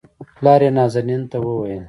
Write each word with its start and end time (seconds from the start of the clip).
پلار 0.35 0.61
يې 0.65 0.69
نازنين 0.77 1.21
ته 1.31 1.37
وويل 1.45 1.79